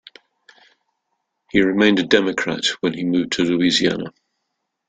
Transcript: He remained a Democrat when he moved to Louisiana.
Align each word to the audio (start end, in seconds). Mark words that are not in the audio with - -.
He 1.51 1.61
remained 1.61 1.99
a 1.99 2.03
Democrat 2.03 2.65
when 2.79 2.95
he 2.95 3.03
moved 3.03 3.33
to 3.33 3.43
Louisiana. 3.43 4.11